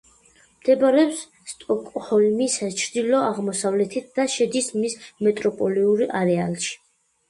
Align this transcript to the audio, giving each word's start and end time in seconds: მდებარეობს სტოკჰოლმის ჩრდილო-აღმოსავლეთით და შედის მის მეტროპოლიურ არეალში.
მდებარეობს 0.53 1.21
სტოკჰოლმის 1.51 2.57
ჩრდილო-აღმოსავლეთით 2.81 4.11
და 4.19 4.29
შედის 4.41 4.75
მის 4.83 5.01
მეტროპოლიურ 5.25 6.07
არეალში. 6.27 6.79